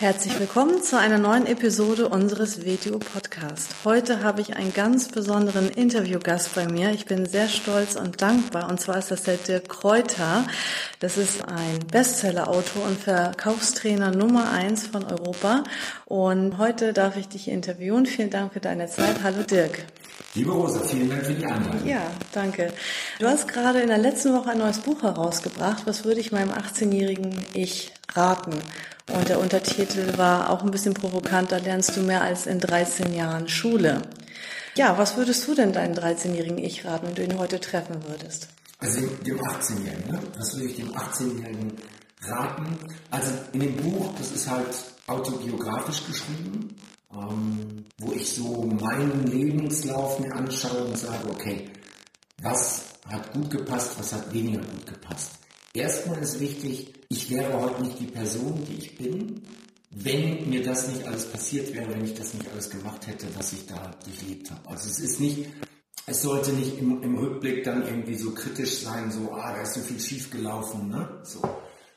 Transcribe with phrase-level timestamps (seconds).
[0.00, 3.74] Herzlich willkommen zu einer neuen Episode unseres Video Podcast.
[3.84, 6.92] Heute habe ich einen ganz besonderen Interviewgast bei mir.
[6.92, 8.70] Ich bin sehr stolz und dankbar.
[8.70, 10.46] Und zwar ist das der Dirk Kräuter.
[11.00, 15.64] Das ist ein Bestseller-Autor und Verkaufstrainer Nummer eins von Europa.
[16.04, 18.06] Und heute darf ich dich interviewen.
[18.06, 19.16] Vielen Dank für deine Zeit.
[19.24, 19.84] Hallo Dirk.
[20.34, 21.84] Liebe Rosa, vielen Dank für die Einladung.
[21.84, 22.72] Ja, danke.
[23.18, 25.82] Du hast gerade in der letzten Woche ein neues Buch herausgebracht.
[25.86, 28.62] Was würde ich meinem 18-jährigen Ich raten?
[29.08, 33.14] Und der Untertitel war auch ein bisschen provokant, da lernst du mehr als in 13
[33.14, 34.02] Jahren Schule.
[34.76, 38.48] Ja, was würdest du denn deinen 13-jährigen Ich raten, wenn du ihn heute treffen würdest?
[38.80, 40.20] Also dem 18-Jährigen, ne?
[40.36, 41.72] was würde ich dem 18-Jährigen
[42.22, 42.78] raten?
[43.10, 44.68] Also in dem Buch, das ist halt
[45.08, 46.76] autobiografisch geschrieben,
[47.12, 51.70] ähm, wo ich so meinen Lebenslauf mir anschaue und sage, okay,
[52.42, 55.32] was hat gut gepasst, was hat weniger gut gepasst.
[55.74, 59.42] Erstmal ist wichtig, ich wäre heute nicht die Person, die ich bin,
[59.90, 63.52] wenn mir das nicht alles passiert wäre, wenn ich das nicht alles gemacht hätte, was
[63.52, 64.68] ich da durchlebt habe.
[64.68, 65.46] Also es ist nicht,
[66.06, 69.74] es sollte nicht im, im Rückblick dann irgendwie so kritisch sein, so, ah, da ist
[69.74, 71.20] so viel schief gelaufen, ne?
[71.24, 71.42] So.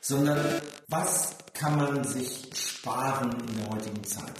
[0.00, 0.40] Sondern
[0.88, 4.32] was kann man sich sparen in der heutigen Zeit?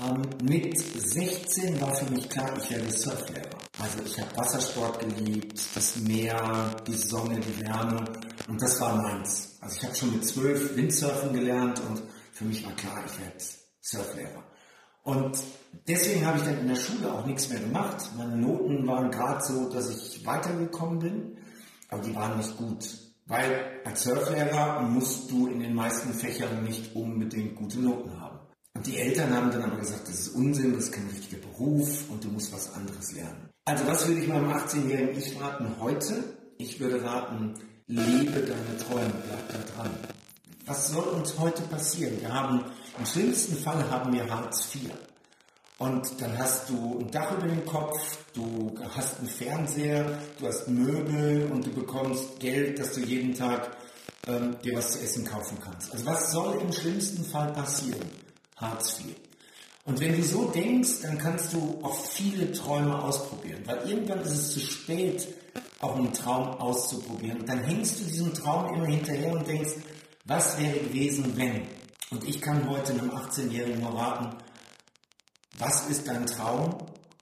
[0.00, 3.61] Ähm, mit 16 war für mich klar, ich werde Surflehrer.
[3.82, 8.04] Also ich habe Wassersport geliebt, das Meer, die Sonne, die Wärme
[8.46, 9.58] und das war meins.
[9.60, 12.00] Also ich habe schon mit 12 Windsurfen gelernt und
[12.32, 13.44] für mich war klar, ich werde
[13.80, 14.44] Surflehrer.
[15.02, 15.36] Und
[15.88, 18.08] deswegen habe ich dann in der Schule auch nichts mehr gemacht.
[18.16, 21.38] Meine Noten waren gerade so, dass ich weitergekommen bin,
[21.88, 22.88] aber die waren nicht gut.
[23.26, 28.38] Weil als Surflehrer musst du in den meisten Fächern nicht unbedingt gute Noten haben.
[28.74, 32.08] Und die Eltern haben dann aber gesagt, das ist Unsinn, das ist kein richtiger Beruf
[32.10, 33.51] und du musst was anderes lernen.
[33.64, 36.24] Also was würde ich meinem 18-jährigen Ich raten heute?
[36.58, 37.54] Ich würde raten,
[37.86, 39.90] lebe deine Träume, bleib da dran.
[40.66, 42.20] Was soll uns heute passieren?
[42.20, 42.64] Wir haben,
[42.98, 44.90] im schlimmsten Fall haben wir Hartz IV.
[45.78, 50.68] Und dann hast du ein Dach über dem Kopf, du hast einen Fernseher, du hast
[50.68, 53.76] Möbel und du bekommst Geld, dass du jeden Tag
[54.26, 55.92] ähm, dir was zu essen kaufen kannst.
[55.92, 58.10] Also was soll im schlimmsten Fall passieren?
[58.56, 59.14] Hartz IV.
[59.84, 64.30] Und wenn du so denkst, dann kannst du auch viele Träume ausprobieren, weil irgendwann ist
[64.30, 65.26] es zu spät,
[65.80, 67.40] auch einen Traum auszuprobieren.
[67.40, 69.72] Und dann hängst du diesem Traum immer hinterher und denkst,
[70.24, 71.62] was wäre gewesen, wenn?
[72.10, 74.36] Und ich kann heute einem 18-Jährigen nur raten,
[75.58, 76.76] was ist dein Traum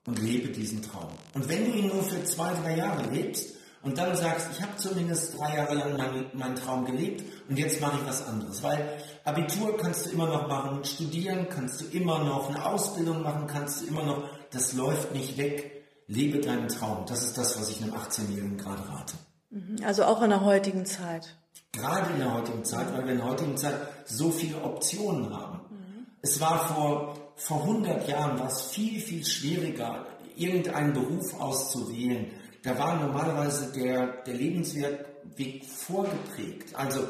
[0.04, 1.08] und lebe diesen Traum.
[1.32, 4.76] Und wenn du ihn nur für zwei, drei Jahre lebst, und dann sagst, ich habe
[4.76, 8.62] zumindest drei Jahre lang meinen, meinen Traum gelebt und jetzt mache ich was anderes.
[8.62, 13.46] Weil Abitur kannst du immer noch machen, studieren kannst du immer noch, eine Ausbildung machen
[13.46, 14.24] kannst du immer noch.
[14.50, 15.84] Das läuft nicht weg.
[16.06, 17.06] Lebe deinen Traum.
[17.06, 19.14] Das ist das, was ich einem 18-Jährigen gerade rate.
[19.50, 19.76] Mhm.
[19.84, 21.36] Also auch in der heutigen Zeit.
[21.72, 25.60] Gerade in der heutigen Zeit, weil wir in der heutigen Zeit so viele Optionen haben.
[25.70, 26.06] Mhm.
[26.20, 30.04] Es war vor, vor 100 Jahren war es viel, viel schwieriger,
[30.36, 32.26] irgendeinen Beruf auszuwählen
[32.62, 36.74] da war normalerweise der, der Lebensweg vorgeprägt.
[36.74, 37.00] Also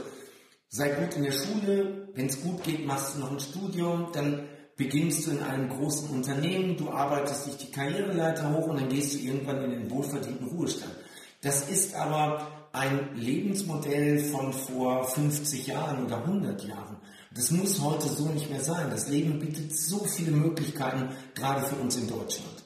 [0.69, 4.49] sei gut in der Schule, wenn es gut geht, machst du noch ein Studium, dann
[4.77, 9.15] beginnst du in einem großen Unternehmen, du arbeitest dich die Karriereleiter hoch und dann gehst
[9.15, 10.94] du irgendwann in den wohlverdienten Ruhestand.
[11.43, 16.97] Das ist aber ein Lebensmodell von vor 50 Jahren oder 100 Jahren.
[17.34, 18.91] Das muss heute so nicht mehr sein.
[18.91, 22.59] Das Leben bietet so viele Möglichkeiten, gerade für uns in Deutschland.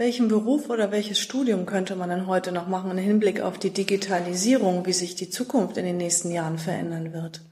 [0.00, 3.68] Welchen Beruf oder welches Studium könnte man denn heute noch machen im Hinblick auf die
[3.68, 7.42] Digitalisierung, wie sich die Zukunft in den nächsten Jahren verändern wird?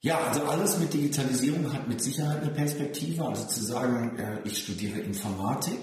[0.00, 3.24] Ja, also alles mit Digitalisierung hat mit Sicherheit eine Perspektive.
[3.24, 5.78] Also zu sagen, äh, ich studiere Informatik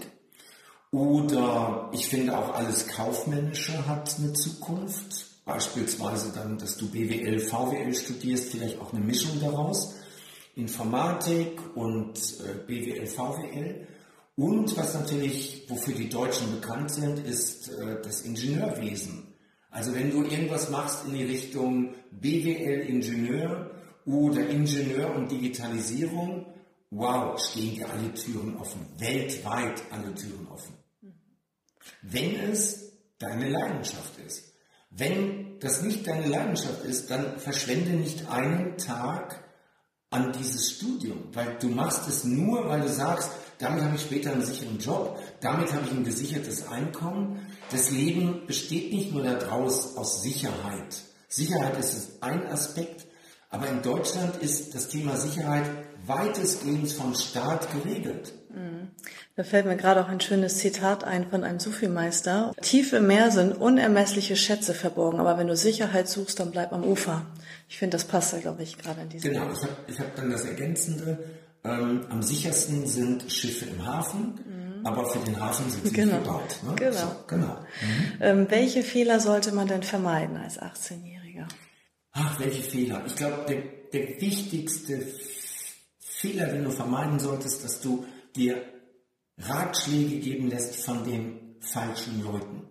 [0.91, 5.27] oder ich finde auch alles Kaufmännische hat eine Zukunft.
[5.45, 9.95] Beispielsweise dann, dass du BWL, VWL studierst, vielleicht auch eine Mischung daraus.
[10.57, 13.87] Informatik und äh, BWL, VWL.
[14.35, 19.35] Und was natürlich, wofür die Deutschen bekannt sind, ist äh, das Ingenieurwesen.
[19.69, 23.71] Also wenn du irgendwas machst in die Richtung BWL-Ingenieur
[24.05, 26.45] oder Ingenieur und Digitalisierung,
[26.89, 28.85] wow, stehen dir alle Türen offen.
[28.97, 30.75] Weltweit alle Türen offen.
[32.01, 32.91] Wenn es
[33.21, 34.51] deine Leidenschaft ist.
[34.89, 39.43] Wenn das nicht deine Leidenschaft ist, dann verschwende nicht einen Tag
[40.09, 43.31] an dieses Studium, weil du machst es nur, weil du sagst,
[43.61, 47.45] damit habe ich später einen sicheren Job, damit habe ich ein gesichertes Einkommen.
[47.71, 50.95] Das Leben besteht nicht nur daraus aus Sicherheit.
[51.27, 53.05] Sicherheit ist ein Aspekt,
[53.49, 55.65] aber in Deutschland ist das Thema Sicherheit
[56.05, 58.33] weitestgehend vom Staat geregelt.
[58.49, 58.89] Mhm.
[59.35, 62.53] Da fällt mir gerade auch ein schönes Zitat ein von einem Sufi-Meister.
[62.61, 66.83] Tief im Meer sind unermessliche Schätze verborgen, aber wenn du Sicherheit suchst, dann bleib am
[66.83, 67.25] Ufer.
[67.69, 70.15] Ich finde, das passt da, glaube ich, gerade in diesem Genau, ich habe ich hab
[70.15, 71.17] dann das Ergänzende.
[71.63, 74.85] Ähm, am sichersten sind Schiffe im Hafen, mhm.
[74.85, 76.13] aber für den Hafen sind sie genau.
[76.13, 76.59] nicht gebaut.
[76.63, 76.75] Ne?
[76.75, 76.97] Genau.
[76.97, 77.55] So, genau.
[77.81, 78.17] Mhm.
[78.19, 81.47] Ähm, welche Fehler sollte man denn vermeiden als 18-Jähriger?
[82.13, 83.03] Ach, welche Fehler?
[83.05, 83.61] Ich glaube, der,
[83.93, 85.05] der wichtigste
[85.99, 88.05] Fehler, den du vermeiden solltest, dass du
[88.35, 88.63] dir
[89.37, 92.63] Ratschläge geben lässt von den falschen Leuten.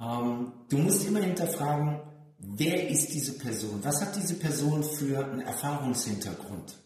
[0.00, 2.00] Ähm, du musst immer hinterfragen,
[2.38, 3.80] wer ist diese Person?
[3.82, 6.83] Was hat diese Person für einen Erfahrungshintergrund?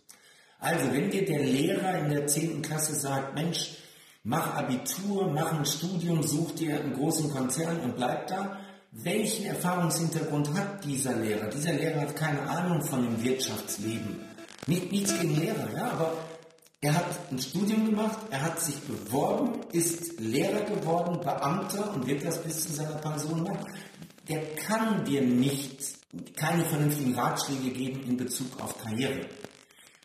[0.61, 2.63] Also, wenn dir der Lehrer in der 10.
[2.63, 3.77] Klasse sagt, Mensch,
[4.25, 8.59] mach Abitur, mach ein Studium, such dir einen großen Konzern und bleib da,
[8.91, 11.49] welchen Erfahrungshintergrund hat dieser Lehrer?
[11.49, 14.21] Dieser Lehrer hat keine Ahnung von dem Wirtschaftsleben.
[14.67, 16.13] Nicht, nichts gegen Lehrer, ja, aber
[16.81, 22.25] er hat ein Studium gemacht, er hat sich beworben, ist Lehrer geworden, Beamter und wird
[22.25, 23.67] das bis zu seiner Pension machen.
[24.29, 25.83] Der kann dir nicht,
[26.37, 29.27] keine vernünftigen Ratschläge geben in Bezug auf Karriere.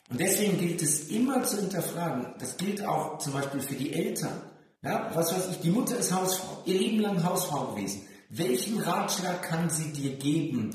[0.09, 2.33] Und deswegen gilt es immer zu hinterfragen.
[2.39, 4.41] Das gilt auch zum Beispiel für die Eltern.
[4.81, 8.05] Ja, was weiß ich, die Mutter ist Hausfrau, ihr Leben lang Hausfrau gewesen.
[8.29, 10.71] Welchen Ratschlag kann sie dir geben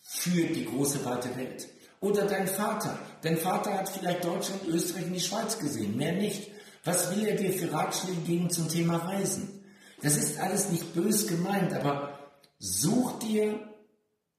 [0.00, 1.68] für die große weite Welt?
[2.00, 2.98] Oder dein Vater.
[3.22, 6.50] Dein Vater hat vielleicht Deutschland, Österreich und die Schweiz gesehen, mehr nicht.
[6.84, 9.64] Was will er dir für Ratschläge geben zum Thema Reisen?
[10.02, 12.18] Das ist alles nicht bös gemeint, aber
[12.58, 13.71] such dir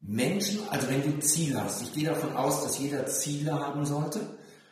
[0.06, 4.20] Menschen, also wenn du Ziele hast, ich gehe davon aus, dass jeder Ziele haben sollte,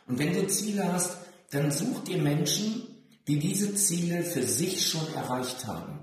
[0.06, 1.16] und wenn du Ziele hast,
[1.50, 2.86] dann such dir Menschen,
[3.26, 6.00] die diese Ziele für sich schon erreicht haben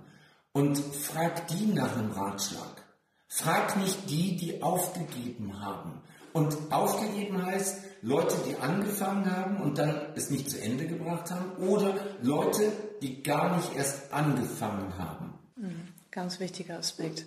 [0.52, 2.84] und frag die nach einem Ratschlag.
[3.28, 6.02] Frag nicht die, die aufgegeben haben.
[6.34, 11.52] Und aufgegeben heißt Leute, die angefangen haben und dann es nicht zu Ende gebracht haben
[11.64, 12.72] oder Leute,
[13.02, 15.34] die gar nicht erst angefangen haben.
[15.56, 15.88] Mhm.
[16.12, 17.26] Ganz wichtiger Aspekt.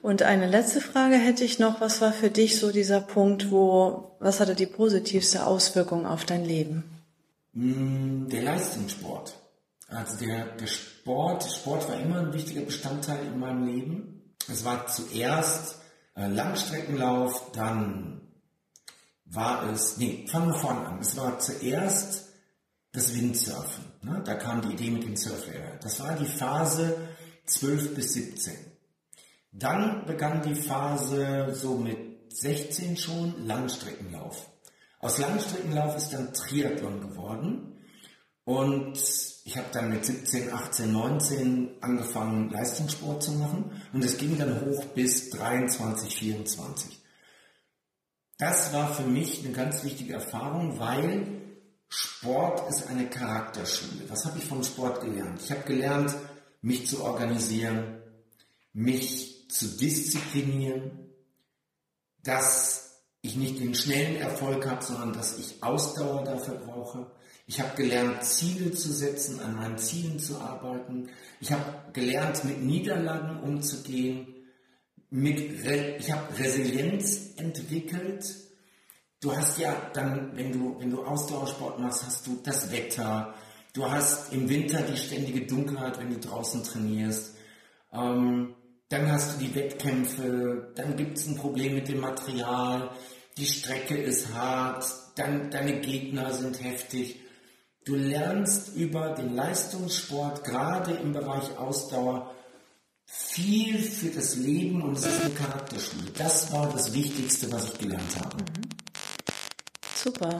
[0.00, 1.82] Und eine letzte Frage hätte ich noch.
[1.82, 6.44] Was war für dich so dieser Punkt, wo, was hatte die positivste Auswirkung auf dein
[6.44, 6.84] Leben?
[7.52, 9.34] Mm, der Leistungssport.
[9.88, 14.34] Also der, der Sport, Sport war immer ein wichtiger Bestandteil in meinem Leben.
[14.50, 15.76] Es war zuerst
[16.16, 18.22] äh, Langstreckenlauf, dann
[19.26, 21.00] war es, nee, fangen wir vorne an.
[21.00, 22.28] Es war zuerst
[22.92, 23.84] das Windsurfen.
[24.02, 24.22] Ne?
[24.24, 25.78] Da kam die Idee mit dem Surflehrer.
[25.82, 26.96] Das war die Phase
[27.46, 28.54] 12 bis 17.
[29.52, 34.48] Dann begann die Phase so mit 16 schon Langstreckenlauf.
[35.00, 37.78] Aus Langstreckenlauf ist dann Triathlon geworden.
[38.44, 38.98] Und
[39.44, 43.70] ich habe dann mit 17, 18, 19 angefangen, Leistungssport zu machen.
[43.92, 46.98] Und es ging dann hoch bis 23, 24.
[48.38, 51.42] Das war für mich eine ganz wichtige Erfahrung, weil
[51.88, 54.08] Sport ist eine Charakterschule.
[54.08, 55.40] Was habe ich vom Sport gelernt?
[55.42, 56.14] Ich habe gelernt,
[56.62, 58.00] mich zu organisieren,
[58.72, 61.10] mich zu disziplinieren,
[62.22, 67.10] dass ich nicht den schnellen Erfolg habe, sondern dass ich Ausdauer dafür brauche.
[67.46, 71.10] Ich habe gelernt, Ziele zu setzen, an meinen Zielen zu arbeiten.
[71.40, 74.32] Ich habe gelernt, mit Niederlagen umzugehen
[75.12, 75.38] mit,
[75.98, 78.24] ich habe Resilienz entwickelt.
[79.20, 83.34] Du hast ja dann, wenn du, wenn du Ausdauersport machst, hast du das Wetter.
[83.72, 87.34] Du hast im Winter die ständige Dunkelheit, wenn du draußen trainierst.
[87.92, 88.54] Ähm,
[88.90, 90.72] dann hast du die Wettkämpfe.
[90.74, 92.90] Dann gibt es ein Problem mit dem Material.
[93.38, 94.84] Die Strecke ist hart.
[95.16, 97.20] Dann deine Gegner sind heftig.
[97.84, 102.32] Du lernst über den Leistungssport, gerade im Bereich Ausdauer,
[103.06, 106.10] viel für das Leben und es ist eine Charakterschule.
[106.16, 108.36] Das war das Wichtigste, was ich gelernt habe.
[108.36, 108.68] Mhm.
[109.96, 110.38] Super.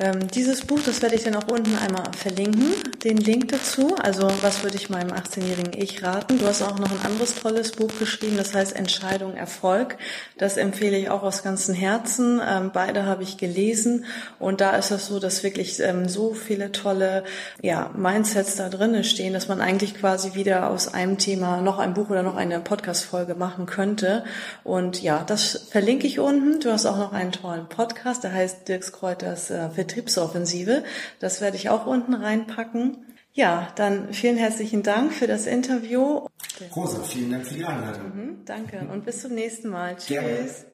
[0.00, 2.72] Ähm, dieses Buch, das werde ich dann auch unten einmal verlinken,
[3.04, 3.94] den Link dazu.
[4.02, 6.40] Also was würde ich meinem 18-jährigen Ich raten?
[6.40, 9.96] Du hast auch noch ein anderes tolles Buch geschrieben, das heißt Entscheidung Erfolg.
[10.36, 12.40] Das empfehle ich auch aus ganzem Herzen.
[12.44, 14.04] Ähm, beide habe ich gelesen
[14.40, 17.22] und da ist es so, dass wirklich ähm, so viele tolle
[17.62, 21.94] ja, Mindsets da drinnen stehen, dass man eigentlich quasi wieder aus einem Thema noch ein
[21.94, 24.24] Buch oder noch eine Podcast-Folge machen könnte.
[24.64, 26.58] Und ja, das verlinke ich unten.
[26.58, 30.84] Du hast auch noch einen tollen Podcast, der heißt Dirks Kräuters äh, Vertriebsoffensive.
[31.20, 33.06] Das werde ich auch unten reinpacken.
[33.32, 36.26] Ja, dann vielen herzlichen Dank für das Interview.
[36.74, 38.14] Rosa, vielen Dank für die Einladung.
[38.14, 39.96] Mhm, danke und bis zum nächsten Mal.
[39.96, 40.06] Tschüss.
[40.08, 40.73] Gerne.